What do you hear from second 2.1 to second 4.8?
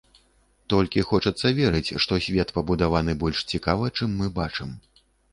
свет пабудаваны больш цікава, чым мы бачым.